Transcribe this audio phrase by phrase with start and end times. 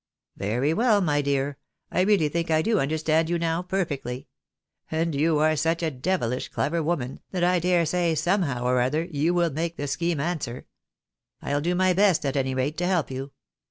[0.35, 1.59] "Very well, my dear,
[1.91, 3.71] I really think I do understand you 54 THE BARNABYS IN AMKRICA.
[3.71, 3.83] now
[4.17, 4.27] perfectly;
[4.89, 9.03] and you are sucli a devilish clever woman, that I dare say, somehow or other,
[9.03, 10.65] you will make the scheme answer.
[11.43, 13.31] I'U do my best, at any rate, to help you.